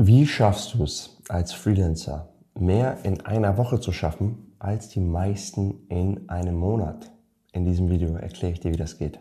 [0.00, 5.88] Wie schaffst du es als Freelancer, mehr in einer Woche zu schaffen als die meisten
[5.88, 7.10] in einem Monat?
[7.50, 9.18] In diesem Video erkläre ich dir, wie das geht.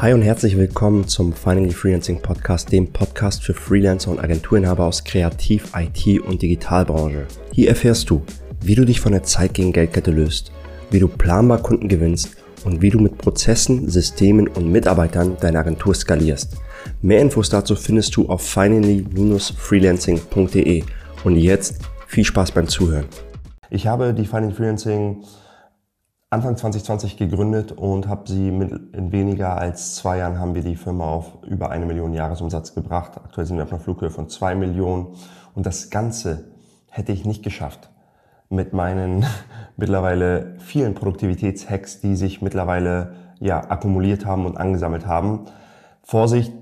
[0.00, 5.02] Hi und herzlich willkommen zum Finally Freelancing Podcast, dem Podcast für Freelancer und Agenturinhaber aus
[5.02, 7.26] Kreativ-, IT- und Digitalbranche.
[7.50, 8.22] Hier erfährst du,
[8.60, 10.52] wie du dich von der Zeit gegen Geldkette löst,
[10.92, 12.36] wie du planbar Kunden gewinnst
[12.66, 16.58] und wie du mit Prozessen, Systemen und Mitarbeitern deine Agentur skalierst.
[17.00, 20.84] Mehr Infos dazu findest du auf finally-freelancing.de.
[21.24, 23.06] Und jetzt viel Spaß beim Zuhören.
[23.70, 25.24] Ich habe die Finally Freelancing
[26.28, 30.74] Anfang 2020 gegründet und habe sie mit in weniger als zwei Jahren haben wir die
[30.74, 33.12] Firma auf über eine Million Jahresumsatz gebracht.
[33.16, 35.14] Aktuell sind wir auf einer Flughöhe von zwei Millionen
[35.54, 36.50] und das Ganze
[36.90, 37.90] hätte ich nicht geschafft
[38.48, 39.26] mit meinen
[39.76, 45.46] mittlerweile vielen Produktivitätshacks, die sich mittlerweile ja akkumuliert haben und angesammelt haben.
[46.02, 46.52] Vorsicht,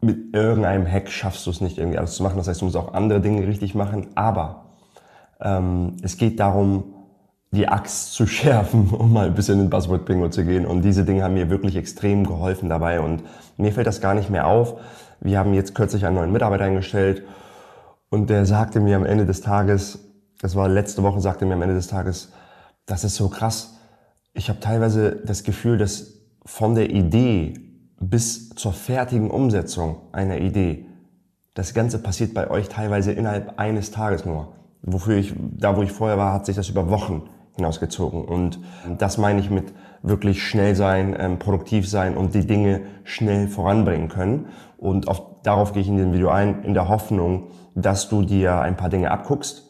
[0.00, 2.36] mit irgendeinem Hack schaffst du es nicht irgendwie alles zu machen.
[2.36, 4.08] Das heißt, du musst auch andere Dinge richtig machen.
[4.14, 4.66] Aber
[5.40, 6.94] ähm, es geht darum,
[7.50, 10.66] die Axt zu schärfen, um mal ein bisschen in Buzzword-Bingo zu gehen.
[10.66, 13.00] Und diese Dinge haben mir wirklich extrem geholfen dabei.
[13.00, 13.24] Und
[13.56, 14.76] mir fällt das gar nicht mehr auf.
[15.20, 17.24] Wir haben jetzt kürzlich einen neuen Mitarbeiter eingestellt
[18.10, 20.07] und der sagte mir am Ende des Tages,
[20.40, 22.32] das war letzte Woche, sagte mir am Ende des Tages,
[22.86, 23.78] das ist so krass.
[24.32, 27.54] Ich habe teilweise das Gefühl, dass von der Idee
[28.00, 30.86] bis zur fertigen Umsetzung einer Idee.
[31.54, 34.54] Das Ganze passiert bei euch teilweise innerhalb eines Tages nur.
[34.82, 38.24] Wofür ich, da wo ich vorher war, hat sich das über Wochen hinausgezogen.
[38.24, 38.60] Und
[38.98, 44.08] das meine ich mit wirklich schnell sein, ähm, produktiv sein und die Dinge schnell voranbringen
[44.08, 44.46] können.
[44.76, 48.60] Und auf, darauf gehe ich in diesem Video ein, in der Hoffnung, dass du dir
[48.60, 49.67] ein paar Dinge abguckst,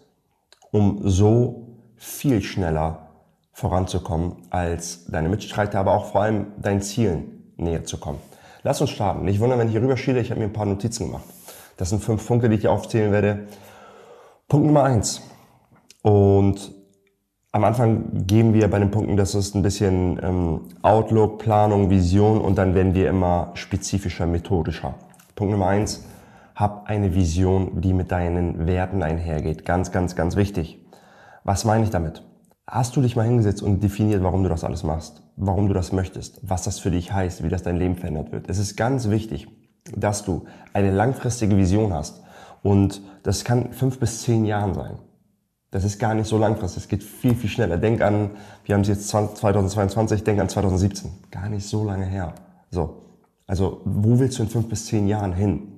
[0.70, 3.08] um so viel schneller
[3.52, 8.18] voranzukommen als deine Mitstreiter, aber auch vor allem deinen Zielen näher zu kommen.
[8.62, 9.24] Lass uns starten.
[9.24, 11.24] Nicht wundern, wenn ich hier rüberschiele, ich habe mir ein paar Notizen gemacht.
[11.76, 13.48] Das sind fünf Punkte, die ich hier aufzählen werde.
[14.48, 15.22] Punkt Nummer eins.
[16.02, 16.72] Und
[17.50, 22.40] am Anfang geben wir bei den Punkten, das ist ein bisschen ähm, Outlook, Planung, Vision
[22.40, 24.94] und dann werden wir immer spezifischer, methodischer.
[25.34, 26.04] Punkt Nummer eins,
[26.58, 29.64] hab eine Vision, die mit deinen Werten einhergeht.
[29.64, 30.84] Ganz, ganz, ganz wichtig.
[31.44, 32.24] Was meine ich damit?
[32.66, 35.22] Hast du dich mal hingesetzt und definiert, warum du das alles machst?
[35.36, 36.40] Warum du das möchtest?
[36.42, 37.44] Was das für dich heißt?
[37.44, 38.50] Wie das dein Leben verändert wird?
[38.50, 39.46] Es ist ganz wichtig,
[39.96, 42.24] dass du eine langfristige Vision hast.
[42.64, 44.98] Und das kann fünf bis zehn Jahren sein.
[45.70, 46.82] Das ist gar nicht so langfristig.
[46.82, 47.76] Es geht viel, viel schneller.
[47.76, 48.32] Denk an,
[48.64, 51.10] wir haben es jetzt 2022, denk an 2017.
[51.30, 52.34] Gar nicht so lange her.
[52.72, 53.04] So.
[53.46, 55.77] Also, wo willst du in fünf bis zehn Jahren hin?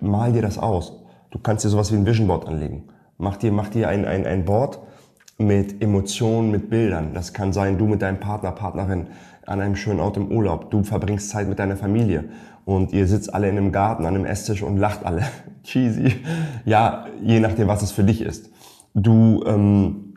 [0.00, 1.00] Mal dir das aus.
[1.30, 2.88] Du kannst dir sowas wie ein Vision Board anlegen.
[3.18, 4.80] Mach dir, mach dir ein, ein, ein Board,
[5.38, 7.12] mit Emotionen, mit Bildern.
[7.14, 9.08] Das kann sein, du mit deinem Partner, Partnerin
[9.46, 10.70] an einem schönen Ort im Urlaub.
[10.70, 12.24] Du verbringst Zeit mit deiner Familie
[12.64, 15.22] und ihr sitzt alle in einem Garten an einem Esstisch und lacht alle.
[15.64, 16.14] Cheesy.
[16.64, 18.50] Ja, je nachdem, was es für dich ist.
[18.94, 20.14] Du ähm,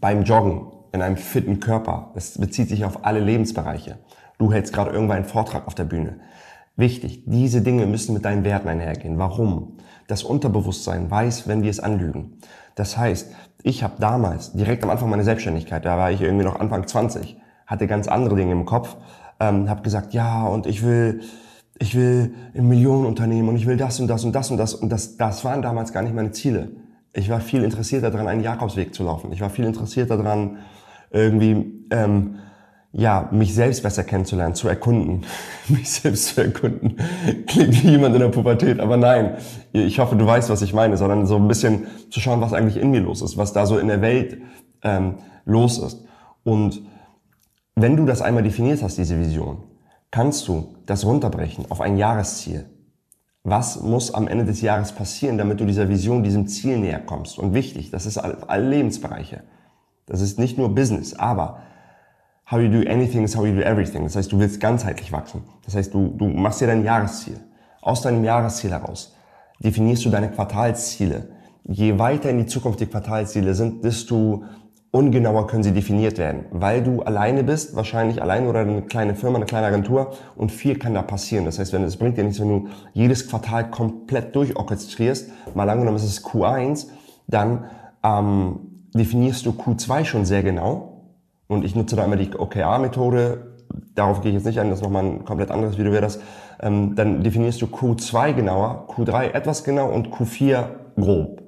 [0.00, 2.10] beim Joggen in einem fitten Körper.
[2.14, 3.98] Das bezieht sich auf alle Lebensbereiche.
[4.38, 6.20] Du hältst gerade irgendwann einen Vortrag auf der Bühne.
[6.80, 9.18] Wichtig, diese Dinge müssen mit deinen Werten einhergehen.
[9.18, 9.76] Warum?
[10.06, 12.38] Das Unterbewusstsein weiß, wenn wir es anlügen.
[12.74, 13.32] Das heißt,
[13.62, 17.36] ich habe damals, direkt am Anfang meiner Selbstständigkeit, da war ich irgendwie noch Anfang 20,
[17.66, 18.96] hatte ganz andere Dinge im Kopf,
[19.40, 21.20] ähm, habe gesagt, ja, und ich will,
[21.78, 24.72] ich will ein Millionenunternehmen und ich will das und das und das und das.
[24.72, 26.70] Und das, das waren damals gar nicht meine Ziele.
[27.12, 29.32] Ich war viel interessierter daran, einen Jakobsweg zu laufen.
[29.32, 30.56] Ich war viel interessierter daran,
[31.10, 32.36] irgendwie ähm,
[32.92, 35.24] ja, mich selbst besser kennenzulernen, zu erkunden.
[35.68, 36.96] mich selbst zu erkunden.
[37.46, 39.36] Klingt wie jemand in der Pubertät, aber nein.
[39.72, 42.76] Ich hoffe, du weißt, was ich meine, sondern so ein bisschen zu schauen, was eigentlich
[42.76, 44.38] in mir los ist, was da so in der Welt
[44.82, 45.14] ähm,
[45.44, 46.04] los ist.
[46.42, 46.82] Und
[47.76, 49.62] wenn du das einmal definiert hast, diese Vision,
[50.10, 52.66] kannst du das runterbrechen auf ein Jahresziel.
[53.44, 57.38] Was muss am Ende des Jahres passieren, damit du dieser Vision, diesem Ziel näher kommst?
[57.38, 59.44] Und wichtig, das ist alle Lebensbereiche.
[60.06, 61.62] Das ist nicht nur Business, aber
[62.50, 64.02] how you do anything is how you do everything.
[64.02, 65.42] Das heißt, du willst ganzheitlich wachsen.
[65.64, 67.38] Das heißt, du, du machst dir dein Jahresziel.
[67.80, 69.14] Aus deinem Jahresziel heraus
[69.60, 71.28] definierst du deine Quartalsziele.
[71.64, 74.44] Je weiter in die Zukunft die Quartalsziele sind, desto
[74.90, 79.36] ungenauer können sie definiert werden, weil du alleine bist, wahrscheinlich alleine oder eine kleine Firma,
[79.36, 81.44] eine kleine Agentur und viel kann da passieren.
[81.44, 85.96] Das heißt, wenn es bringt dir nichts, wenn du jedes Quartal komplett durchorchestrierst, mal angenommen
[85.96, 86.88] es ist Q1,
[87.28, 87.66] dann
[88.02, 90.89] ähm, definierst du Q2 schon sehr genau
[91.50, 93.56] und ich nutze da immer die OKR-Methode.
[93.96, 96.20] Darauf gehe ich jetzt nicht ein, das ist nochmal ein komplett anderes Video wäre das.
[96.60, 101.42] Ähm, dann definierst du Q2 genauer, Q3 etwas genau und Q4 grob.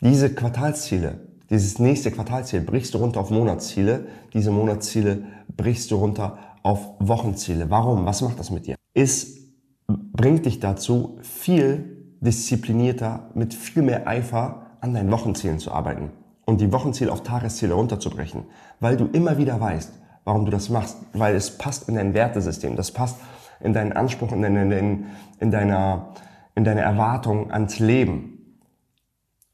[0.00, 1.20] Diese Quartalsziele,
[1.50, 4.06] dieses nächste Quartalsziel brichst du runter auf Monatsziele.
[4.34, 5.22] Diese Monatsziele
[5.56, 7.70] brichst du runter auf Wochenziele.
[7.70, 8.06] Warum?
[8.06, 8.74] Was macht das mit dir?
[8.92, 9.38] Ist
[9.86, 16.10] bringt dich dazu, viel disziplinierter, mit viel mehr Eifer an deinen Wochenzielen zu arbeiten
[16.46, 18.44] und die Wochenziele auf Tagesziele runterzubrechen,
[18.80, 19.92] weil du immer wieder weißt,
[20.24, 23.18] warum du das machst, weil es passt in dein Wertesystem, das passt
[23.60, 25.06] in deinen Anspruch, in, deine, in,
[25.40, 26.14] in, deiner,
[26.54, 28.60] in deine Erwartung ans Leben.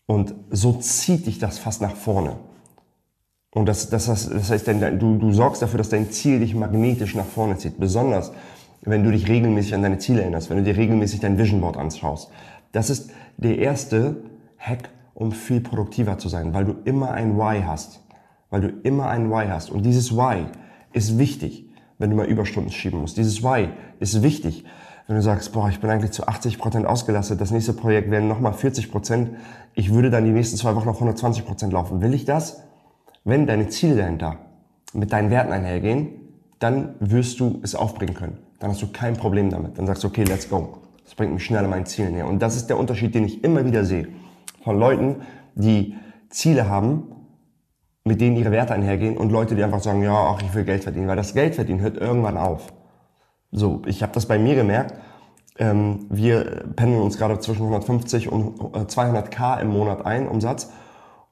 [0.07, 2.37] Und so zieht dich das fast nach vorne.
[3.55, 7.27] Und das, das, das heißt, du, du sorgst dafür, dass dein Ziel dich magnetisch nach
[7.27, 7.79] vorne zieht.
[7.79, 8.33] Besonders,
[8.83, 11.77] wenn du dich regelmäßig an deine Ziele erinnerst, wenn du dir regelmäßig dein Vision Board
[11.77, 12.31] anschaust.
[12.73, 14.17] Das ist der erste
[14.59, 18.01] Hack, um viel produktiver zu sein, weil du immer ein Why hast.
[18.51, 19.71] Weil du immer ein Why hast.
[19.71, 20.47] Und dieses Why
[20.93, 21.69] ist wichtig,
[21.99, 23.17] wenn du mal Überstunden schieben musst.
[23.17, 23.69] Dieses Why
[23.99, 24.65] ist wichtig,
[25.07, 28.29] wenn du sagst, boah, ich bin eigentlich zu 80 Prozent ausgelastet, das nächste Projekt werden
[28.29, 29.31] nochmal 40%, Prozent.
[29.75, 32.01] ich würde dann die nächsten zwei Wochen auf 120 Prozent laufen.
[32.01, 32.63] Will ich das?
[33.25, 34.39] Wenn deine Ziele dahinter
[34.93, 36.11] mit deinen Werten einhergehen,
[36.59, 38.39] dann wirst du es aufbringen können.
[38.59, 39.79] Dann hast du kein Problem damit.
[39.79, 40.79] Dann sagst du, okay, let's go.
[41.05, 42.29] Das bringt mich schneller meinen Zielen näher.
[42.29, 44.09] Und das ist der Unterschied, den ich immer wieder sehe.
[44.63, 45.23] Von Leuten,
[45.55, 45.97] die
[46.29, 47.13] Ziele haben,
[48.05, 50.83] mit denen ihre Werte einhergehen und Leute, die einfach sagen, ja, ach, ich will Geld
[50.83, 51.09] verdienen.
[51.09, 52.73] Weil das Geld verdienen hört irgendwann auf.
[53.53, 54.95] So, ich habe das bei mir gemerkt.
[55.59, 60.73] Ähm, wir pendeln uns gerade zwischen 150 und 200k äh, im Monat ein, Umsatz.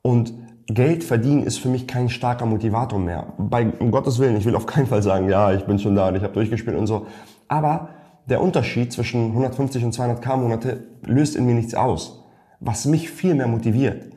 [0.03, 0.35] Und
[0.67, 3.33] Geld verdienen ist für mich kein starker Motivator mehr.
[3.39, 6.09] Bei, um Gottes Willen, ich will auf keinen Fall sagen, ja, ich bin schon da
[6.09, 7.07] und ich habe durchgespielt und so.
[7.49, 7.89] Aber
[8.29, 12.20] der Unterschied zwischen 150 und 200k Monate löst in mir nichts aus.
[12.61, 14.13] Was mich viel mehr motiviert,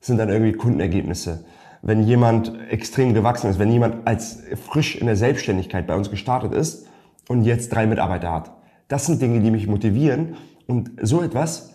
[0.00, 1.44] sind dann irgendwie Kundenergebnisse.
[1.82, 6.52] Wenn jemand extrem gewachsen ist, wenn jemand als frisch in der Selbstständigkeit bei uns gestartet
[6.52, 6.86] ist
[7.28, 8.52] und jetzt drei Mitarbeiter hat.
[8.88, 11.72] Das sind Dinge, die mich motivieren und so etwas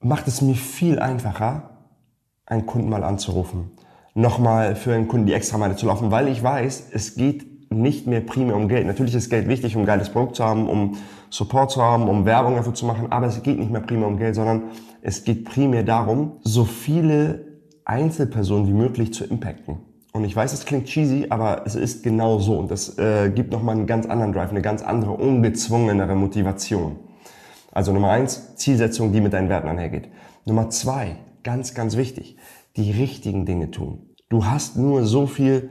[0.00, 1.70] macht es mir viel einfacher,
[2.46, 3.70] einen Kunden mal anzurufen,
[4.14, 8.06] nochmal für einen Kunden die extra Meile zu laufen, weil ich weiß, es geht nicht
[8.06, 8.86] mehr primär um Geld.
[8.86, 10.96] Natürlich ist Geld wichtig, um ein geiles Produkt zu haben, um
[11.30, 14.16] Support zu haben, um Werbung dafür zu machen, aber es geht nicht mehr primär um
[14.16, 14.62] Geld, sondern
[15.02, 17.46] es geht primär darum, so viele
[17.84, 19.78] Einzelpersonen wie möglich zu impacten.
[20.12, 22.58] Und ich weiß, es klingt cheesy, aber es ist genau so.
[22.58, 26.96] Und das äh, gibt nochmal einen ganz anderen Drive, eine ganz andere, ungezwungenere Motivation.
[27.72, 30.08] Also Nummer eins, Zielsetzung, die mit deinen Werten einhergeht.
[30.44, 32.36] Nummer zwei, ganz, ganz wichtig,
[32.76, 34.00] die richtigen Dinge tun.
[34.28, 35.70] Du hast nur so viel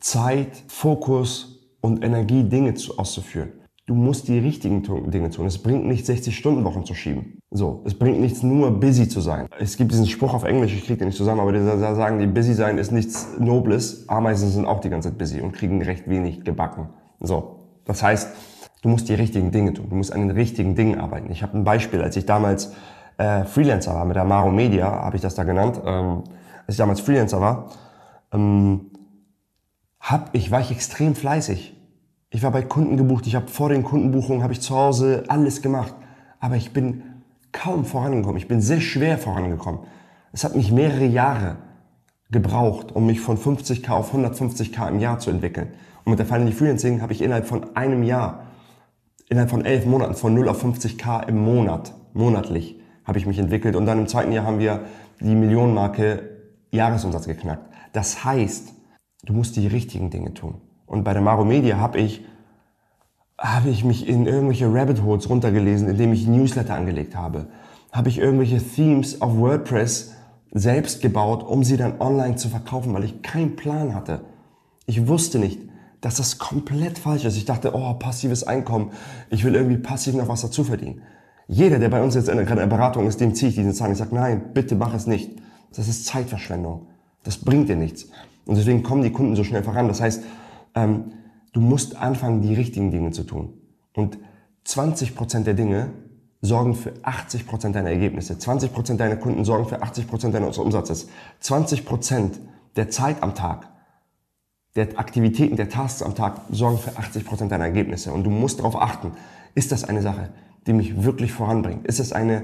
[0.00, 3.52] Zeit, Fokus und Energie, Dinge zu, auszuführen.
[3.86, 5.46] Du musst die richtigen Dinge tun.
[5.46, 7.38] Es bringt nicht 60-Stunden-Wochen zu schieben.
[7.52, 9.46] So, es bringt nichts nur busy zu sein.
[9.60, 12.26] Es gibt diesen Spruch auf Englisch, ich kriege den nicht zusammen, aber die sagen, die
[12.26, 14.08] busy sein ist nichts Nobles.
[14.08, 16.88] Ameisen sind auch die ganze Zeit busy und kriegen recht wenig gebacken.
[17.20, 18.34] So, das heißt,
[18.82, 19.86] du musst die richtigen Dinge tun.
[19.88, 21.30] Du musst an den richtigen Dingen arbeiten.
[21.30, 22.72] Ich habe ein Beispiel, als ich damals
[23.18, 26.24] äh, Freelancer war, mit der Maro Media, habe ich das da genannt, ähm,
[26.66, 27.70] als ich damals Freelancer war,
[28.32, 28.90] ähm,
[30.00, 31.75] hab, ich war ich extrem fleißig.
[32.30, 35.62] Ich war bei Kunden gebucht, ich habe vor den Kundenbuchungen, habe ich zu Hause alles
[35.62, 35.94] gemacht.
[36.40, 37.02] Aber ich bin
[37.52, 38.36] kaum vorangekommen.
[38.36, 39.80] Ich bin sehr schwer vorangekommen.
[40.32, 41.56] Es hat mich mehrere Jahre
[42.30, 45.68] gebraucht, um mich von 50k auf 150k im Jahr zu entwickeln.
[46.04, 48.44] Und mit der Finally Freelancing habe ich innerhalb von einem Jahr,
[49.28, 53.76] innerhalb von elf Monaten von 0 auf 50k im Monat, monatlich, habe ich mich entwickelt.
[53.76, 54.84] Und dann im zweiten Jahr haben wir
[55.20, 56.28] die Millionenmarke
[56.72, 57.72] Jahresumsatz geknackt.
[57.92, 58.74] Das heißt,
[59.24, 60.60] du musst die richtigen Dinge tun.
[60.86, 62.24] Und bei der Maro Media habe ich,
[63.38, 67.48] habe ich mich in irgendwelche Rabbit Holes runtergelesen, indem ich Newsletter angelegt habe.
[67.92, 70.12] Habe ich irgendwelche Themes auf WordPress
[70.52, 74.20] selbst gebaut, um sie dann online zu verkaufen, weil ich keinen Plan hatte.
[74.86, 75.60] Ich wusste nicht,
[76.00, 77.36] dass das komplett falsch ist.
[77.36, 78.92] Ich dachte, oh, passives Einkommen.
[79.28, 81.02] Ich will irgendwie passiv noch was dazu verdienen.
[81.48, 83.92] Jeder, der bei uns jetzt in der Beratung ist, dem ziehe ich diesen Zahn.
[83.92, 85.30] Ich sage, nein, bitte mach es nicht.
[85.74, 86.86] Das ist Zeitverschwendung.
[87.22, 88.08] Das bringt dir nichts.
[88.46, 89.88] Und deswegen kommen die Kunden so schnell voran.
[89.88, 90.22] Das heißt,
[90.76, 91.12] ähm,
[91.52, 93.54] du musst anfangen, die richtigen Dinge zu tun.
[93.94, 94.18] Und
[94.64, 95.90] 20% der Dinge
[96.42, 98.34] sorgen für 80% deiner Ergebnisse.
[98.34, 101.08] 20% deiner Kunden sorgen für 80% deines Umsatzes.
[101.42, 102.32] 20%
[102.76, 103.68] der Zeit am Tag,
[104.76, 108.12] der Aktivitäten, der Tasks am Tag sorgen für 80% deiner Ergebnisse.
[108.12, 109.12] Und du musst darauf achten,
[109.54, 110.28] ist das eine Sache,
[110.66, 111.86] die mich wirklich voranbringt?
[111.86, 112.42] Ist es eine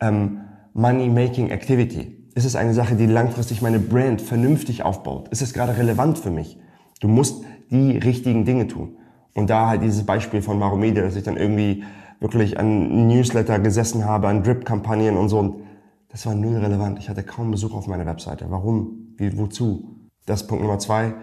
[0.00, 0.40] ähm,
[0.72, 2.16] Money-Making Activity?
[2.34, 5.28] Ist es eine Sache, die langfristig meine Brand vernünftig aufbaut?
[5.28, 6.58] Ist es gerade relevant für mich?
[7.00, 8.96] Du musst die richtigen Dinge tun.
[9.34, 11.84] Und da halt dieses Beispiel von Maromedia, dass ich dann irgendwie
[12.20, 15.60] wirklich an Newsletter gesessen habe, an Drip-Kampagnen und so.
[16.08, 16.98] Das war null relevant.
[16.98, 18.46] Ich hatte kaum Besuch auf meiner Webseite.
[18.48, 19.14] Warum?
[19.16, 20.08] Wie, wozu?
[20.24, 21.14] Das ist Punkt Nummer zwei.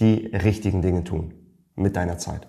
[0.00, 1.34] Die richtigen Dinge tun.
[1.74, 2.46] Mit deiner Zeit.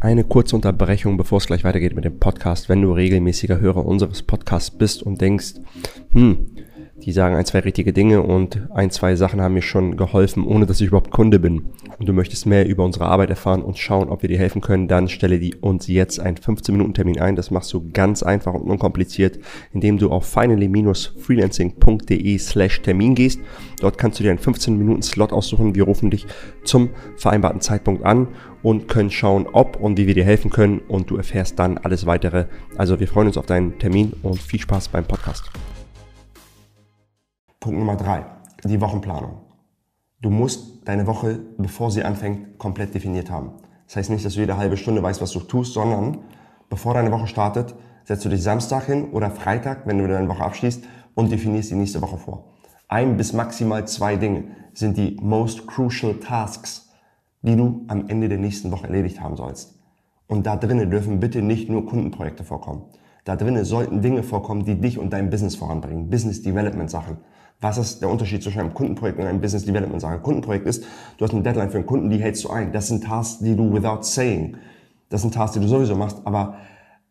[0.00, 2.68] Eine kurze Unterbrechung, bevor es gleich weitergeht mit dem Podcast.
[2.68, 5.54] Wenn du regelmäßiger Hörer unseres Podcasts bist und denkst,
[6.10, 6.46] hm,
[7.02, 10.66] die sagen ein, zwei richtige Dinge und ein, zwei Sachen haben mir schon geholfen, ohne
[10.66, 11.66] dass ich überhaupt Kunde bin.
[11.98, 14.88] und du möchtest mehr über unsere Arbeit erfahren und schauen, ob wir dir helfen können,
[14.88, 17.36] dann stelle die uns jetzt einen 15-Minuten-Termin ein.
[17.36, 19.38] Das machst du ganz einfach und unkompliziert,
[19.72, 23.40] indem du auf finally-freelancing.de slash Termin gehst.
[23.80, 25.74] Dort kannst du dir einen 15-Minuten-Slot aussuchen.
[25.74, 26.26] Wir rufen dich
[26.64, 28.28] zum vereinbarten Zeitpunkt an
[28.62, 32.06] und können schauen, ob und wie wir dir helfen können und du erfährst dann alles
[32.06, 32.46] weitere.
[32.76, 35.44] Also wir freuen uns auf deinen Termin und viel Spaß beim Podcast.
[37.68, 38.24] Punkt Nummer drei,
[38.64, 39.42] die Wochenplanung.
[40.22, 43.50] Du musst deine Woche, bevor sie anfängt, komplett definiert haben.
[43.86, 46.16] Das heißt nicht, dass du jede halbe Stunde weißt, was du tust, sondern
[46.70, 50.44] bevor deine Woche startet, setzt du dich Samstag hin oder Freitag, wenn du deine Woche
[50.44, 50.82] abschließt
[51.14, 52.54] und definierst die nächste Woche vor.
[52.88, 56.88] Ein bis maximal zwei Dinge sind die most crucial tasks,
[57.42, 59.78] die du am Ende der nächsten Woche erledigt haben sollst.
[60.26, 62.84] Und da drinnen dürfen bitte nicht nur Kundenprojekte vorkommen.
[63.26, 66.08] Da drinnen sollten Dinge vorkommen, die dich und dein Business voranbringen.
[66.08, 67.18] Business Development Sachen.
[67.60, 70.20] Was ist der Unterschied zwischen einem Kundenprojekt und einem Business Development Sache?
[70.20, 70.84] Kundenprojekt ist,
[71.16, 72.72] du hast eine Deadline für einen Kunden, die hältst du ein.
[72.72, 74.56] Das sind Tasks, die du without saying.
[75.08, 76.20] Das sind Tasks, die du sowieso machst.
[76.24, 76.56] Aber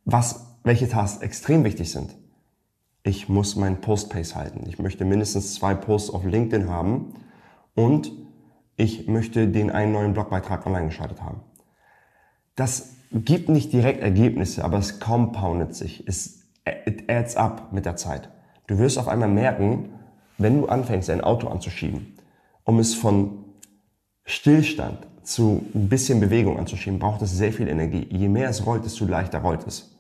[0.06, 2.16] was, welche Tasks extrem wichtig sind?
[3.04, 4.64] Ich muss meinen Post-Pace halten.
[4.68, 7.14] Ich möchte mindestens zwei Posts auf LinkedIn haben
[7.76, 8.12] und
[8.78, 11.42] ich möchte den einen neuen Blogbeitrag online geschaltet haben.
[12.56, 16.08] Das gibt nicht direkt Ergebnisse, aber es compoundet sich.
[16.08, 16.44] Es
[16.86, 18.30] it adds up mit der Zeit.
[18.68, 19.90] Du wirst auf einmal merken,
[20.38, 22.18] wenn du anfängst, ein Auto anzuschieben,
[22.64, 23.46] um es von
[24.26, 28.08] Stillstand zu ein bisschen Bewegung anzuschieben, braucht es sehr viel Energie.
[28.10, 29.98] Je mehr es rollt, desto leichter rollt es.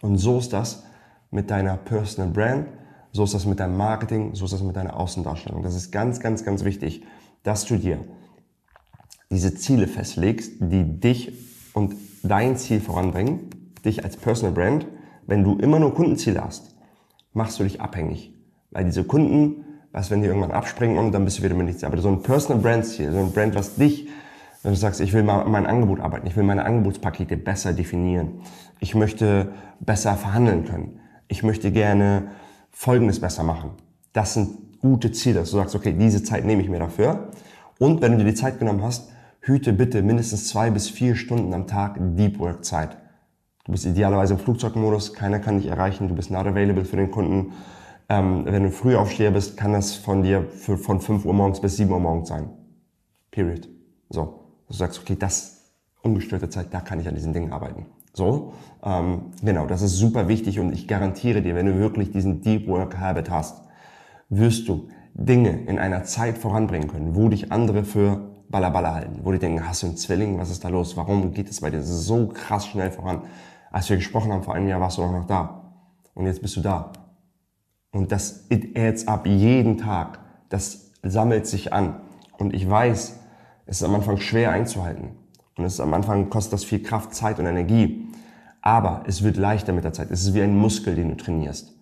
[0.00, 0.84] Und so ist das
[1.30, 2.66] mit deiner Personal Brand,
[3.12, 5.62] so ist das mit deinem Marketing, so ist das mit deiner Außendarstellung.
[5.62, 7.02] Das ist ganz, ganz, ganz wichtig,
[7.42, 8.04] dass du dir
[9.30, 11.32] diese Ziele festlegst, die dich
[11.74, 13.50] und dein Ziel voranbringen,
[13.84, 14.86] dich als Personal Brand.
[15.26, 16.76] Wenn du immer nur Kundenziele hast,
[17.32, 18.32] machst du dich abhängig.
[18.70, 21.84] Weil diese Kunden was, wenn die irgendwann abspringen und dann bist du wieder mit nichts.
[21.84, 24.08] Aber so ein Personal Brand Ziel, so ein Brand, was dich,
[24.62, 28.40] wenn du sagst, ich will mal mein Angebot arbeiten, ich will meine Angebotspakete besser definieren,
[28.78, 32.28] ich möchte besser verhandeln können, ich möchte gerne
[32.70, 33.72] Folgendes besser machen.
[34.12, 37.30] Das sind gute Ziele, dass du sagst, okay, diese Zeit nehme ich mir dafür.
[37.78, 41.52] Und wenn du dir die Zeit genommen hast, hüte bitte mindestens zwei bis vier Stunden
[41.54, 42.96] am Tag Deep Work Zeit.
[43.64, 47.10] Du bist idealerweise im Flugzeugmodus, keiner kann dich erreichen, du bist not available für den
[47.10, 47.52] Kunden
[48.10, 51.60] ähm, wenn du früh aufsteher bist, kann das von dir für, von 5 Uhr morgens
[51.60, 52.50] bis 7 Uhr morgens sein.
[53.30, 53.68] Period.
[54.08, 54.40] So.
[54.66, 57.86] Du sagst, okay, das ungestörte Zeit, da kann ich an diesen Dingen arbeiten.
[58.12, 58.52] So,
[58.82, 62.66] ähm, genau, das ist super wichtig und ich garantiere dir, wenn du wirklich diesen Deep
[62.66, 63.62] Work Habit hast,
[64.28, 69.30] wirst du Dinge in einer Zeit voranbringen können, wo dich andere für Ballaballa halten, wo
[69.30, 71.82] die denken, hast du einen Zwilling, was ist da los, warum geht es bei dir
[71.82, 73.22] so krass schnell voran?
[73.70, 75.72] Als wir gesprochen haben vor einem Jahr, warst du auch noch da
[76.14, 76.92] und jetzt bist du da.
[77.92, 80.20] Und das it adds up jeden Tag.
[80.48, 82.00] Das sammelt sich an.
[82.38, 83.18] Und ich weiß,
[83.66, 85.10] es ist am Anfang schwer einzuhalten.
[85.56, 88.08] Und es ist am Anfang kostet das viel Kraft, Zeit und Energie.
[88.62, 90.10] Aber es wird leichter mit der Zeit.
[90.10, 91.74] Es ist wie ein Muskel, den du trainierst.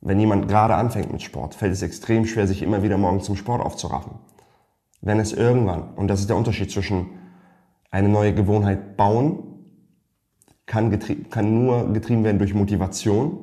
[0.00, 3.36] Wenn jemand gerade anfängt mit Sport, fällt es extrem schwer, sich immer wieder morgens zum
[3.36, 4.12] Sport aufzuraffen.
[5.00, 7.06] Wenn es irgendwann, und das ist der Unterschied zwischen
[7.90, 9.42] eine neue Gewohnheit bauen,
[10.66, 10.96] kann,
[11.30, 13.38] kann nur getrieben werden durch Motivation,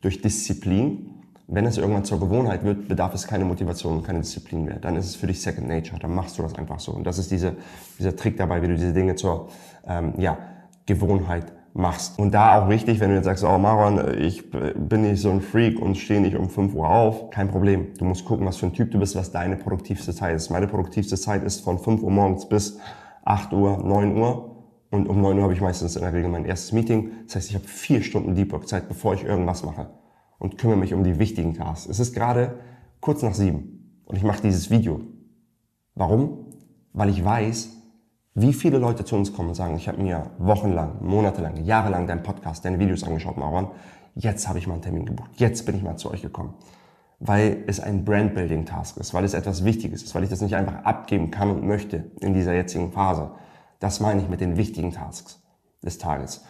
[0.00, 1.17] durch Disziplin
[1.50, 4.78] wenn es irgendwann zur Gewohnheit wird, bedarf es keine Motivation und keine Disziplin mehr.
[4.78, 5.98] Dann ist es für dich Second Nature.
[5.98, 6.92] Dann machst du das einfach so.
[6.92, 7.56] Und das ist diese,
[7.98, 9.48] dieser Trick dabei, wie du diese Dinge zur
[9.86, 10.36] ähm, ja,
[10.84, 12.18] Gewohnheit machst.
[12.18, 15.40] Und da auch wichtig, wenn du jetzt sagst, oh Maron, ich bin nicht so ein
[15.40, 17.94] Freak und stehe nicht um 5 Uhr auf, kein Problem.
[17.98, 20.50] Du musst gucken, was für ein Typ du bist, was deine produktivste Zeit ist.
[20.50, 22.78] Meine produktivste Zeit ist von 5 Uhr morgens bis
[23.24, 24.54] 8 Uhr, 9 Uhr.
[24.90, 27.10] Und um 9 Uhr habe ich meistens in der Regel mein erstes Meeting.
[27.26, 29.86] Das heißt, ich habe vier Stunden Deep Work Zeit, bevor ich irgendwas mache
[30.38, 31.88] und kümmere mich um die wichtigen Tasks.
[31.88, 32.60] Es ist gerade
[33.00, 35.00] kurz nach sieben und ich mache dieses Video.
[35.94, 36.46] Warum?
[36.92, 37.70] Weil ich weiß,
[38.34, 42.22] wie viele Leute zu uns kommen und sagen, ich habe mir wochenlang, monatelang, jahrelang deinen
[42.22, 43.68] Podcast, deine Videos angeschaut, Marwan.
[44.14, 45.30] Jetzt habe ich mal einen Termin gebucht.
[45.36, 46.54] Jetzt bin ich mal zu euch gekommen.
[47.20, 50.84] Weil es ein Brandbuilding-Task ist, weil es etwas Wichtiges ist, weil ich das nicht einfach
[50.84, 53.32] abgeben kann und möchte in dieser jetzigen Phase.
[53.80, 55.42] Das meine ich mit den wichtigen Tasks
[55.82, 56.44] des Tages.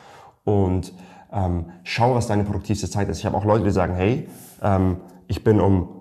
[0.44, 0.92] Und
[1.32, 3.18] ähm, schau, was deine produktivste Zeit ist.
[3.18, 4.28] Ich habe auch Leute, die sagen, hey,
[4.62, 5.98] ähm, ich bin um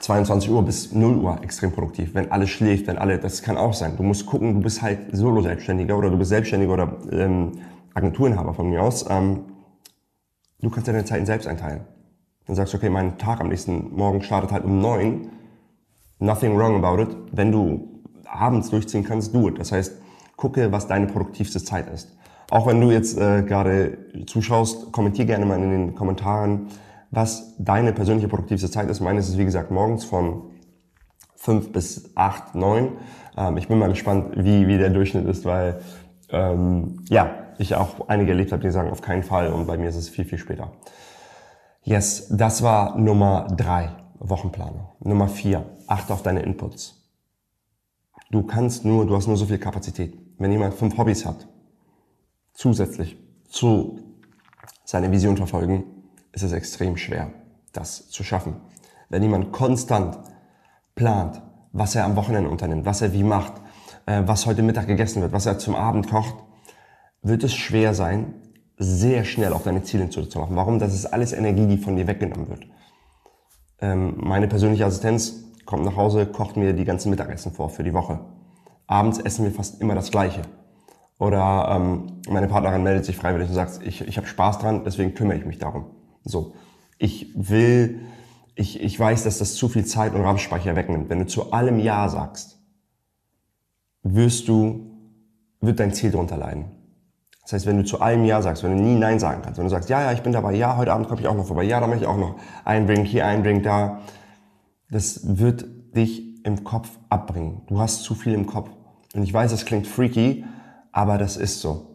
[0.00, 3.74] 22 Uhr bis 0 Uhr extrem produktiv, wenn alles schläft, wenn alle, das kann auch
[3.74, 3.96] sein.
[3.96, 7.52] Du musst gucken, du bist halt Solo-Selbstständiger oder du bist Selbstständiger oder ähm,
[7.92, 9.04] Agenturinhaber von mir aus.
[9.08, 9.40] Ähm,
[10.60, 11.80] du kannst deine Zeiten selbst einteilen.
[12.46, 15.28] Dann sagst du, okay, mein Tag am nächsten Morgen startet halt um 9.
[16.20, 17.16] Nothing wrong about it.
[17.32, 19.58] Wenn du abends durchziehen kannst, do it.
[19.58, 20.00] Das heißt,
[20.36, 22.16] gucke, was deine produktivste Zeit ist.
[22.50, 26.68] Auch wenn du jetzt äh, gerade zuschaust, kommentier gerne mal in den Kommentaren,
[27.10, 29.00] was deine persönliche produktivste Zeit ist.
[29.00, 30.50] Meine ist es, wie gesagt, morgens von
[31.34, 32.92] fünf bis acht, neun.
[33.36, 35.80] Ähm, ich bin mal gespannt, wie, wie der Durchschnitt ist, weil
[36.30, 39.88] ähm, ja, ich auch einige erlebt habe, die sagen auf keinen Fall und bei mir
[39.88, 40.72] ist es viel, viel später.
[41.82, 44.88] Yes, das war Nummer drei, Wochenplanung.
[45.00, 47.02] Nummer vier, achte auf deine Inputs.
[48.30, 50.18] Du kannst nur, du hast nur so viel Kapazität.
[50.38, 51.46] Wenn jemand fünf Hobbys hat,
[52.56, 53.16] zusätzlich
[53.48, 54.00] zu
[54.84, 55.84] seiner Vision verfolgen,
[56.32, 57.30] ist es extrem schwer,
[57.72, 58.56] das zu schaffen.
[59.08, 60.18] Wenn jemand konstant
[60.94, 63.52] plant, was er am Wochenende unternimmt, was er wie macht,
[64.06, 66.34] äh, was heute Mittag gegessen wird, was er zum Abend kocht,
[67.22, 68.34] wird es schwer sein,
[68.78, 70.56] sehr schnell auf deine Ziele zuzumachen.
[70.56, 70.78] Warum?
[70.78, 72.66] Das ist alles Energie, die von dir weggenommen wird.
[73.80, 77.92] Ähm, meine persönliche Assistenz kommt nach Hause, kocht mir die ganzen Mittagessen vor für die
[77.92, 78.20] Woche.
[78.86, 80.42] Abends essen wir fast immer das Gleiche.
[81.18, 85.14] Oder ähm, meine Partnerin meldet sich freiwillig und sagt, ich, ich habe Spaß dran, deswegen
[85.14, 85.86] kümmere ich mich darum.
[86.24, 86.54] So,
[86.98, 88.00] ich will,
[88.54, 91.08] ich, ich weiß, dass das zu viel Zeit und RAM-Speicher wegnimmt.
[91.08, 92.58] Wenn du zu allem Ja sagst,
[94.02, 94.90] wirst du,
[95.60, 96.66] wird dein Ziel darunter leiden.
[97.42, 99.66] Das heißt, wenn du zu allem Ja sagst, wenn du nie Nein sagen kannst, wenn
[99.66, 101.62] du sagst, ja, ja, ich bin dabei, ja, heute Abend komme ich auch noch vorbei,
[101.62, 104.00] ja, da mache ich auch noch Drink hier, Drink da,
[104.90, 107.62] das wird dich im Kopf abbringen.
[107.68, 108.70] Du hast zu viel im Kopf.
[109.14, 110.44] Und ich weiß, es klingt freaky,
[110.96, 111.88] aber das ist so.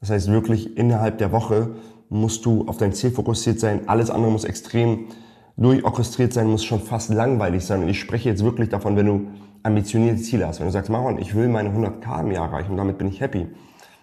[0.00, 1.70] Das heißt wirklich, innerhalb der Woche
[2.10, 3.88] musst du auf dein Ziel fokussiert sein.
[3.88, 5.06] Alles andere muss extrem
[5.56, 7.82] durchorchestriert sein, muss schon fast langweilig sein.
[7.82, 9.28] Und ich spreche jetzt wirklich davon, wenn du
[9.62, 10.60] ambitionierte Ziele hast.
[10.60, 13.22] Wenn du sagst, Maron, ich will meine 100k im Jahr erreichen und damit bin ich
[13.22, 13.48] happy.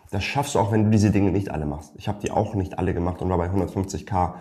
[0.10, 1.94] Das schaffst du auch, wenn du diese Dinge nicht alle machst.
[1.98, 4.34] Ich habe die auch nicht alle gemacht und war bei 150k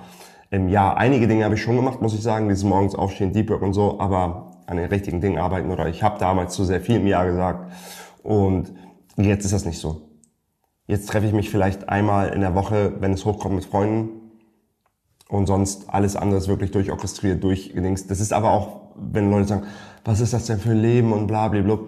[0.48, 0.96] im Jahr.
[0.96, 3.74] Einige Dinge habe ich schon gemacht, muss ich sagen, dieses morgens aufstehen, Deep Work und
[3.74, 7.06] so, aber an den richtigen Dingen arbeiten oder ich habe damals zu sehr viel im
[7.06, 7.70] Jahr gesagt
[8.22, 8.72] und
[9.26, 10.08] jetzt ist das nicht so.
[10.86, 14.08] Jetzt treffe ich mich vielleicht einmal in der Woche, wenn es hochkommt mit Freunden
[15.28, 18.10] und sonst alles andere ist wirklich durchorchestriert, durchgedingst.
[18.10, 19.66] Das ist aber auch, wenn Leute sagen,
[20.04, 21.78] was ist das denn für ein Leben und bla bla bla.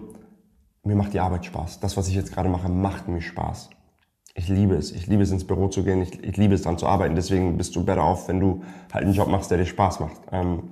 [0.83, 1.79] Mir macht die Arbeit Spaß.
[1.79, 3.69] Das, was ich jetzt gerade mache, macht mir Spaß.
[4.33, 4.91] Ich liebe es.
[4.91, 6.01] Ich liebe es, ins Büro zu gehen.
[6.01, 7.15] Ich, ich liebe es, daran zu arbeiten.
[7.15, 8.63] Deswegen bist du better off, wenn du
[8.93, 10.21] halt einen Job machst, der dir Spaß macht.
[10.31, 10.63] Ähm,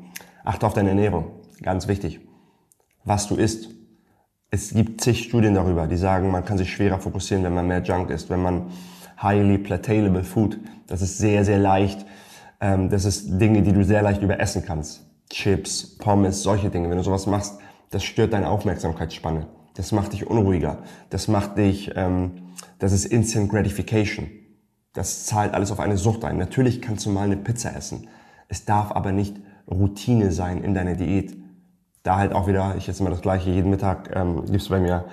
[0.43, 1.31] achte auf deine Ernährung.
[1.61, 2.21] Ganz wichtig.
[3.03, 3.78] Was du isst.
[4.51, 7.83] Es gibt zig Studien darüber, die sagen, man kann sich schwerer fokussieren, wenn man mehr
[7.83, 8.71] Junk isst, wenn man
[9.21, 10.59] highly platable food.
[10.87, 12.05] Das ist sehr, sehr leicht.
[12.59, 15.05] Ähm, das ist Dinge, die du sehr leicht überessen kannst.
[15.29, 16.89] Chips, Pommes, solche Dinge.
[16.89, 17.59] Wenn du sowas machst,
[17.91, 19.45] das stört deine Aufmerksamkeitsspanne.
[19.75, 20.79] Das macht dich unruhiger.
[21.11, 22.31] Das macht dich, ähm,
[22.79, 24.31] das ist Instant Gratification.
[24.93, 26.37] Das zahlt alles auf eine Sucht ein.
[26.37, 28.07] Natürlich kannst du mal eine Pizza essen.
[28.47, 29.37] Es darf aber nicht
[29.69, 31.37] Routine sein in deiner Diät.
[32.03, 34.79] Da halt auch wieder, ich esse immer das gleiche, jeden Mittag ähm, gibt es bei
[34.79, 35.05] mir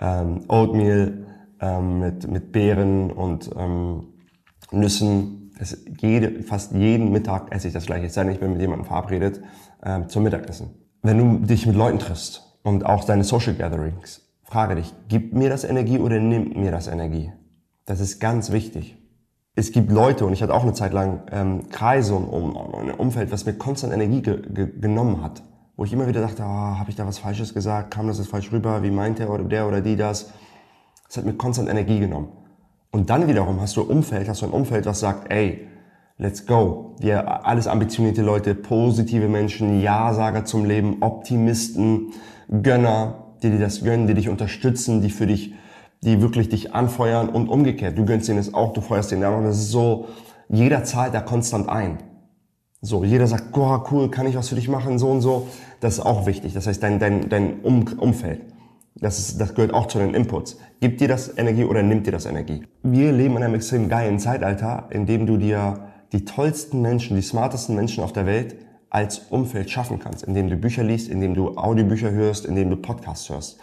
[0.00, 1.26] ähm, Oatmeal
[1.60, 4.08] ähm, mit, mit Beeren und ähm,
[4.70, 5.52] Nüssen.
[5.58, 8.06] Das, jede, fast jeden Mittag esse ich das gleiche.
[8.06, 9.42] Es sei denn, ich bin mit jemandem verabredet
[9.84, 10.70] ähm, zum Mittagessen.
[11.02, 15.50] Wenn du dich mit Leuten triffst und auch deine Social Gatherings, frage dich, gibt mir
[15.50, 17.32] das Energie oder nimmt mir das Energie?
[17.84, 18.96] Das ist ganz wichtig.
[19.54, 22.92] Es gibt Leute, und ich hatte auch eine Zeit lang ähm, Kreise und um, ein
[22.92, 25.42] Umfeld, was mir konstant Energie ge ge genommen hat.
[25.80, 27.90] Wo ich immer wieder dachte, oh, habe ich da was Falsches gesagt?
[27.90, 28.82] Kam das jetzt falsch rüber?
[28.82, 30.30] Wie meint der oder der oder die das?
[31.06, 32.28] Das hat mir konstant Energie genommen.
[32.90, 35.68] Und dann wiederum hast du ein Umfeld, hast du ein Umfeld, was sagt, ey,
[36.18, 36.96] let's go.
[37.00, 42.12] Wir alles ambitionierte Leute, positive Menschen, Ja-Sager zum Leben, Optimisten,
[42.50, 45.54] Gönner, die dir das gönnen, die dich unterstützen, die für dich,
[46.02, 47.96] die wirklich dich anfeuern und umgekehrt.
[47.96, 49.44] Du gönnst ihnen es auch, du feuerst ihnen an.
[49.44, 50.08] Das ist so,
[50.50, 52.00] jeder zahlt da konstant ein.
[52.82, 55.48] So, jeder sagt, oh, cool, kann ich was für dich machen, so und so.
[55.80, 56.52] Das ist auch wichtig.
[56.54, 58.42] Das heißt, dein, dein, dein um Umfeld.
[58.96, 60.58] Das, ist, das gehört auch zu den Inputs.
[60.80, 62.64] Gibt dir das Energie oder nimmt dir das Energie?
[62.82, 67.22] Wir leben in einem extrem geilen Zeitalter, in dem du dir die tollsten Menschen, die
[67.22, 68.56] smartesten Menschen auf der Welt
[68.90, 73.30] als Umfeld schaffen kannst, indem du Bücher liest, indem du Audiobücher hörst, indem du Podcasts
[73.30, 73.58] hörst.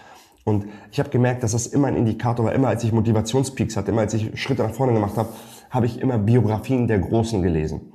[0.46, 2.56] Und ich habe gemerkt, dass das immer ein Indikator war.
[2.56, 5.28] Immer als ich Motivationspeaks hatte, immer als ich Schritte nach vorne gemacht habe,
[5.70, 7.92] habe ich immer Biografien der Großen gelesen.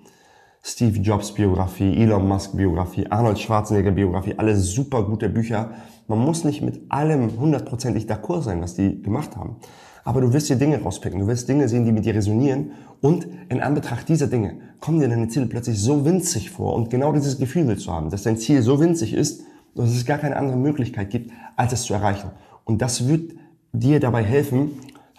[0.65, 5.73] Steve Jobs Biografie, Elon Musk Biografie, Arnold Schwarzenegger Biografie, alle super gute Bücher.
[6.07, 9.57] Man muss nicht mit allem hundertprozentig d'accord sein, was die gemacht haben.
[10.05, 13.27] Aber du wirst dir Dinge rauspicken, du wirst Dinge sehen, die mit dir resonieren und
[13.49, 17.39] in Anbetracht dieser Dinge kommen dir deine Ziele plötzlich so winzig vor und genau dieses
[17.39, 19.43] Gefühl willst du haben, dass dein Ziel so winzig ist,
[19.75, 22.31] dass es gar keine andere Möglichkeit gibt, als es zu erreichen.
[22.65, 23.33] Und das wird
[23.73, 24.73] dir dabei helfen,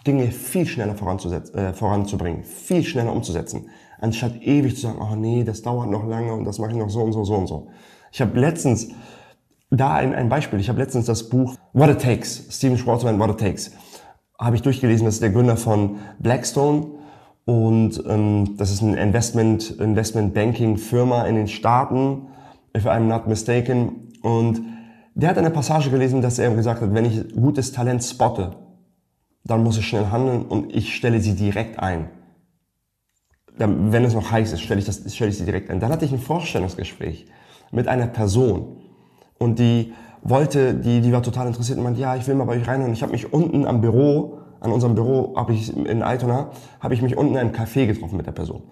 [0.06, 5.62] Dinge viel schneller äh, voranzubringen, viel schneller umzusetzen, anstatt ewig zu sagen, oh nee, das
[5.62, 7.68] dauert noch lange und das mache ich noch so und so, so und so.
[8.12, 8.90] Ich habe letztens,
[9.70, 13.32] da ein, ein Beispiel, ich habe letztens das Buch What It Takes, Steven Schwarzman, What
[13.32, 13.72] It Takes,
[14.40, 16.88] habe ich durchgelesen, das ist der Gründer von Blackstone
[17.46, 22.28] und ähm, das ist eine Investment, Investment Banking Firma in den Staaten,
[22.76, 24.12] if I'm not mistaken.
[24.22, 24.62] Und
[25.16, 28.56] Der hat eine Passage gelesen, dass er gesagt hat, wenn ich gutes Talent spotte,
[29.44, 32.10] dann muss ich schnell handeln und ich stelle sie direkt ein.
[33.56, 35.80] Wenn es noch heiß ist, stelle ich, das, stelle ich sie direkt ein.
[35.80, 37.28] Dann hatte ich ein Vorstellungsgespräch
[37.72, 38.78] mit einer Person
[39.38, 42.58] und die wollte, die, die war total interessiert und meinte, ja, ich will mal bei
[42.58, 46.02] euch rein und ich habe mich unten am Büro, an unserem Büro, habe ich in
[46.02, 48.64] Altona, habe ich mich unten in einem Café getroffen mit der Person.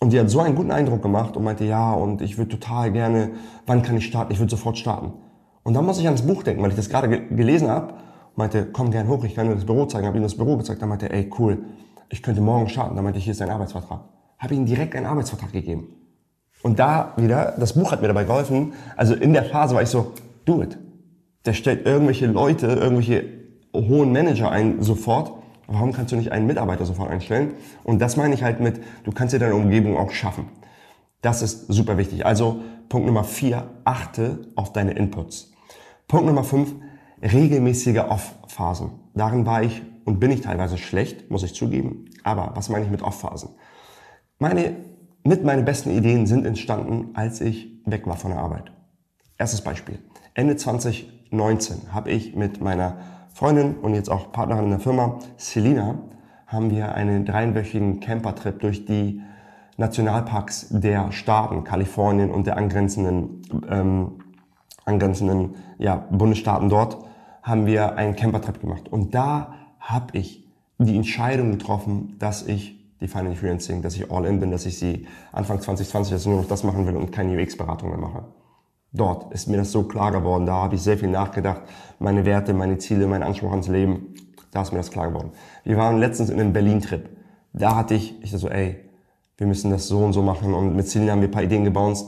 [0.00, 2.92] Und die hat so einen guten Eindruck gemacht und meinte, ja, und ich würde total
[2.92, 3.30] gerne,
[3.64, 4.32] wann kann ich starten?
[4.32, 5.14] Ich würde sofort starten.
[5.62, 7.94] Und dann muss ich ans Buch denken, weil ich das gerade gelesen habe
[8.36, 10.06] meinte, komm gern hoch, ich kann dir das Büro zeigen.
[10.06, 10.82] Habe ihm das Büro gezeigt.
[10.82, 11.64] Dann meinte er, ey, cool,
[12.08, 12.94] ich könnte morgen starten.
[12.96, 14.00] Dann meinte ich, hier ist dein Arbeitsvertrag.
[14.38, 15.88] Habe ihm direkt einen Arbeitsvertrag gegeben.
[16.62, 18.72] Und da wieder, das Buch hat mir dabei geholfen.
[18.96, 20.12] Also in der Phase war ich so,
[20.44, 20.78] do it.
[21.44, 23.24] Der stellt irgendwelche Leute, irgendwelche
[23.74, 25.32] hohen Manager ein sofort.
[25.66, 27.52] Warum kannst du nicht einen Mitarbeiter sofort einstellen?
[27.84, 30.48] Und das meine ich halt mit, du kannst dir deine Umgebung auch schaffen.
[31.22, 32.26] Das ist super wichtig.
[32.26, 35.52] Also Punkt Nummer vier, achte auf deine Inputs.
[36.06, 36.74] Punkt Nummer fünf,
[37.24, 38.90] regelmäßige Off-Phasen.
[39.14, 42.06] Darin war ich und bin ich teilweise schlecht, muss ich zugeben.
[42.22, 43.50] Aber was meine ich mit Off-Phasen?
[44.38, 44.76] Meine,
[45.24, 48.72] mit meine besten Ideen sind entstanden, als ich weg war von der Arbeit.
[49.38, 49.98] Erstes Beispiel.
[50.34, 52.98] Ende 2019 habe ich mit meiner
[53.32, 55.98] Freundin und jetzt auch Partnerin in der Firma, Selina,
[56.46, 59.20] haben wir einen dreiwöchigen Campertrip durch die
[59.76, 64.12] Nationalparks der Staaten, Kalifornien und der angrenzenden, ähm,
[64.84, 66.98] angrenzenden ja, Bundesstaaten dort
[67.44, 68.88] haben wir einen Campertrip gemacht.
[68.90, 74.24] Und da habe ich die Entscheidung getroffen, dass ich die Final Freelancing, dass ich all
[74.24, 77.12] in bin, dass ich sie Anfang 2020, dass ich nur noch das machen will und
[77.12, 78.24] keine UX-Beratung mehr mache.
[78.92, 80.46] Dort ist mir das so klar geworden.
[80.46, 81.62] Da habe ich sehr viel nachgedacht.
[81.98, 84.14] Meine Werte, meine Ziele, mein Anspruch ans Leben.
[84.50, 85.32] Da ist mir das klar geworden.
[85.64, 87.10] Wir waren letztens in einem Berlin-Trip.
[87.52, 88.76] Da hatte ich, ich so, ey,
[89.36, 90.54] wir müssen das so und so machen.
[90.54, 92.06] Und mit Celine haben wir ein paar Ideen gebounced.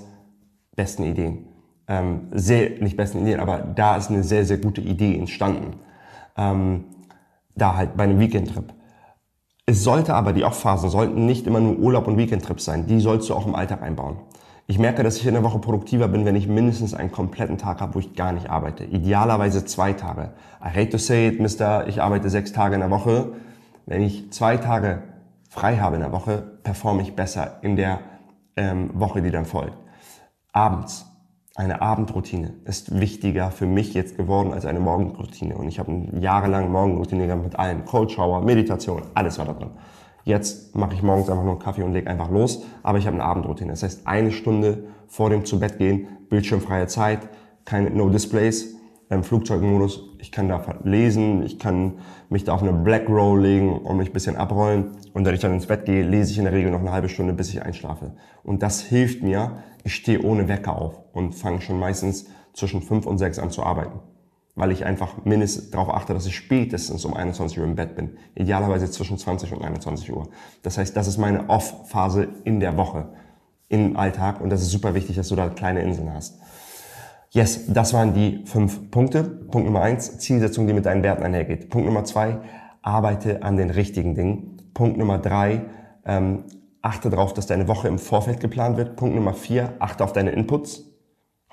[0.77, 1.55] Besten Ideen
[1.88, 5.77] ähm, sehr, nicht besten Ideen, aber da ist eine sehr, sehr gute Idee entstanden.
[6.37, 6.85] Ähm,
[7.55, 8.72] da halt bei einem Weekend-Trip.
[9.64, 12.87] Es sollte aber, die Off-Phasen sollten nicht immer nur Urlaub und Weekend-Trips sein.
[12.87, 14.18] Die sollst du auch im Alltag einbauen.
[14.68, 17.81] Ich merke, dass ich in der Woche produktiver bin, wenn ich mindestens einen kompletten Tag
[17.81, 18.85] habe, wo ich gar nicht arbeite.
[18.85, 20.33] Idealerweise zwei Tage.
[20.61, 23.33] I hate to say it, Mister, ich arbeite sechs Tage in der Woche.
[23.87, 25.05] Wenn ich zwei Tage
[25.51, 28.01] frei habe in der Woche, performe ich besser in der
[28.57, 29.79] ähm, Woche, die dann folgt.
[30.53, 31.07] Abends
[31.56, 35.56] eine Abendroutine ist wichtiger für mich jetzt geworden als eine Morgenroutine.
[35.56, 37.86] Und ich habe eine jahrelang Morgenroutine gehabt mit allem.
[37.86, 39.70] Cold Shower, Meditation, alles war da drin.
[40.24, 43.14] Jetzt mache ich morgens einfach nur einen Kaffee und lege einfach los, aber ich habe
[43.14, 43.70] eine Abendroutine.
[43.70, 47.20] Das heißt, eine Stunde vor dem zu Bett gehen, bildschirmfreie Zeit,
[47.64, 48.75] keine No Displays,
[49.08, 50.02] im Flugzeugmodus.
[50.18, 54.10] Ich kann da lesen, ich kann mich da auf eine Black Roll legen und mich
[54.10, 54.96] ein bisschen abrollen.
[55.12, 57.08] Und wenn ich dann ins Bett gehe, lese ich in der Regel noch eine halbe
[57.08, 58.12] Stunde, bis ich einschlafe.
[58.42, 59.58] Und das hilft mir.
[59.84, 63.62] Ich stehe ohne Wecker auf und fange schon meistens zwischen fünf und sechs an zu
[63.62, 64.00] arbeiten.
[64.56, 68.16] Weil ich einfach mindestens darauf achte, dass ich spätestens um 21 Uhr im Bett bin.
[68.34, 70.28] Idealerweise zwischen 20 und 21 Uhr.
[70.62, 73.10] Das heißt, das ist meine Off-Phase in der Woche,
[73.68, 74.40] im Alltag.
[74.40, 76.40] Und das ist super wichtig, dass du da kleine Inseln hast.
[77.37, 79.22] Yes, das waren die fünf Punkte.
[79.22, 81.68] Punkt Nummer eins, Zielsetzung, die mit deinen Werten einhergeht.
[81.68, 82.38] Punkt Nummer zwei,
[82.81, 84.57] arbeite an den richtigen Dingen.
[84.72, 85.66] Punkt Nummer drei,
[86.07, 86.44] ähm,
[86.81, 88.96] achte darauf, dass deine Woche im Vorfeld geplant wird.
[88.96, 90.87] Punkt Nummer vier, achte auf deine Inputs.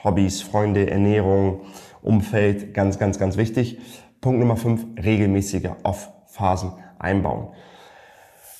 [0.02, 1.64] Hobbys, Freunde, Ernährung,
[2.02, 3.78] Umfeld, ganz, ganz, ganz wichtig.
[4.22, 7.50] Punkt Nummer fünf, regelmäßige Off-Phasen einbauen.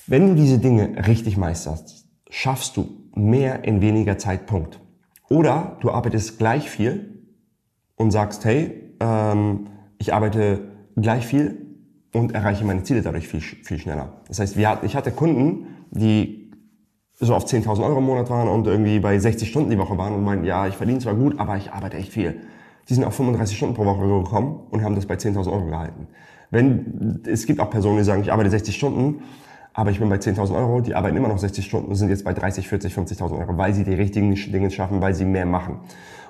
[0.06, 4.44] Wenn du diese Dinge richtig meisterst, schaffst du mehr in weniger Zeit.
[4.44, 4.78] Punkt.
[5.30, 7.13] Oder du arbeitest gleich viel
[8.04, 9.66] und sagst, hey, ähm,
[9.98, 10.60] ich arbeite
[10.94, 11.66] gleich viel
[12.12, 14.20] und erreiche meine Ziele dadurch viel, viel schneller.
[14.28, 16.52] Das heißt, wir, ich hatte Kunden, die
[17.14, 20.14] so auf 10.000 Euro im Monat waren und irgendwie bei 60 Stunden die Woche waren
[20.14, 22.40] und meinten, ja, ich verdiene zwar gut, aber ich arbeite echt viel.
[22.88, 26.08] Die sind auf 35 Stunden pro Woche gekommen und haben das bei 10.000 Euro gehalten.
[26.50, 29.22] Wenn, es gibt auch Personen, die sagen, ich arbeite 60 Stunden,
[29.72, 32.24] aber ich bin bei 10.000 Euro, die arbeiten immer noch 60 Stunden und sind jetzt
[32.24, 35.80] bei 30, 40, 50.000 Euro, weil sie die richtigen Dinge schaffen, weil sie mehr machen.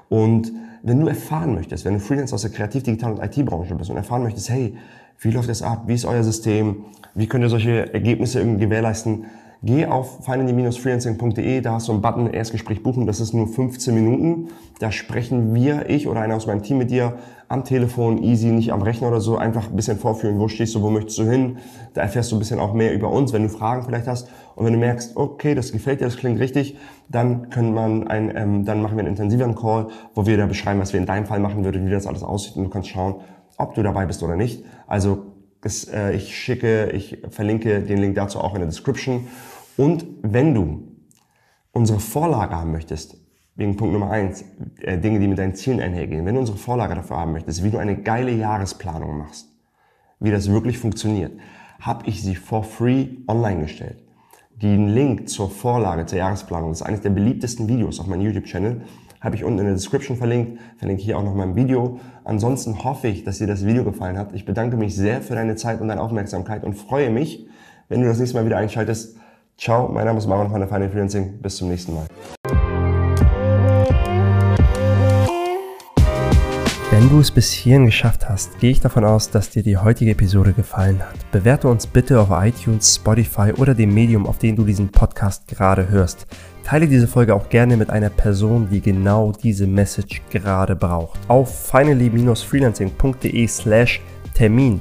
[0.09, 3.91] Und wenn du erfahren möchtest, wenn du Freelancer aus der Kreativ-, Digital- und IT-Branche bist
[3.91, 4.77] und erfahren möchtest, hey,
[5.21, 5.85] wie läuft das ab?
[5.87, 6.85] Wie ist euer System?
[7.15, 9.27] Wie könnt ihr solche Ergebnisse irgendwie gewährleisten?
[9.67, 14.49] Geh auf finally-freelancing.de, da hast du einen Button Erstgespräch buchen, das ist nur 15 Minuten.
[14.79, 17.15] Da sprechen wir, ich oder einer aus meinem Team mit dir
[17.49, 20.83] am Telefon, easy, nicht am Rechner oder so, einfach ein bisschen vorführen, wo stehst du,
[20.83, 21.57] wo möchtest du hin.
[21.95, 24.29] Da erfährst du ein bisschen auch mehr über uns, wenn du Fragen vielleicht hast.
[24.55, 26.77] Und wenn du merkst, okay, das gefällt dir, das klingt richtig,
[27.09, 30.79] dann können man ein, ähm, dann machen wir einen intensiveren Call, wo wir da beschreiben,
[30.79, 33.15] was wir in deinem Fall machen würden, wie das alles aussieht und du kannst schauen,
[33.57, 34.63] ob du dabei bist oder nicht.
[34.87, 35.25] Also
[35.65, 39.29] das, äh, ich schicke, ich verlinke den Link dazu auch in der Description.
[39.77, 40.89] Und wenn du
[41.73, 43.17] unsere Vorlage haben möchtest,
[43.57, 44.45] wegen Punkt Nummer eins,
[44.81, 46.27] äh, Dinge, die mit deinen Zielen einhergehen.
[46.27, 49.49] Wenn du unsere Vorlage dafür haben möchtest, wie du eine geile Jahresplanung machst,
[50.19, 51.33] wie das wirklich funktioniert,
[51.81, 54.03] habe ich sie for free online gestellt.
[54.61, 58.83] Den Link zur Vorlage, zur Jahresplanung, das ist eines der beliebtesten Videos auf meinem YouTube-Channel,
[59.21, 61.99] habe ich unten in der Description verlinkt, verlinke hier auch noch mein Video.
[62.25, 64.35] Ansonsten hoffe ich, dass dir das Video gefallen hat.
[64.35, 67.47] Ich bedanke mich sehr für deine Zeit und deine Aufmerksamkeit und freue mich,
[67.89, 69.17] wenn du das nächste Mal wieder einschaltest.
[69.57, 71.39] Ciao, mein Name ist Maron von der Final Freelancing.
[71.39, 72.07] Bis zum nächsten Mal.
[76.91, 80.13] Wenn du es bis hierhin geschafft hast, gehe ich davon aus, dass dir die heutige
[80.13, 81.31] Episode gefallen hat.
[81.33, 85.89] Bewerte uns bitte auf iTunes, Spotify oder dem Medium, auf dem du diesen Podcast gerade
[85.89, 86.27] hörst.
[86.65, 91.19] Teile diese Folge auch gerne mit einer Person, die genau diese Message gerade braucht.
[91.29, 94.01] Auf finally-freelancing.de slash
[94.35, 94.81] Termin